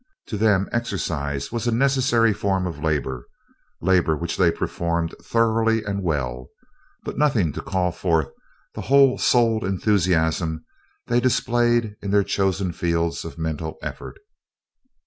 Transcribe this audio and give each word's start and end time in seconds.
To 0.29 0.35
them, 0.37 0.67
exercise 0.71 1.51
was 1.51 1.67
a 1.67 1.71
necessary 1.71 2.33
form 2.33 2.65
of 2.65 2.83
labor 2.83 3.27
labor 3.81 4.17
which 4.17 4.35
they 4.35 4.49
performed 4.49 5.13
thoroughly 5.21 5.83
and 5.83 6.01
well 6.01 6.47
but 7.03 7.19
nothing 7.19 7.53
to 7.53 7.61
call 7.61 7.91
forth 7.91 8.29
the 8.73 8.81
whole 8.81 9.19
souled 9.19 9.63
enthusiasm 9.63 10.65
they 11.05 11.19
displayed 11.19 11.97
in 12.01 12.09
their 12.09 12.23
chosen 12.23 12.71
fields 12.73 13.23
of 13.23 13.37
mental 13.37 13.77
effort. 13.83 14.17